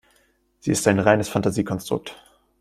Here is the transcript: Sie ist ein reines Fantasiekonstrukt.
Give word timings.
Sie 0.61 0.71
ist 0.71 0.87
ein 0.87 0.97
reines 0.97 1.29
Fantasiekonstrukt. 1.29 2.15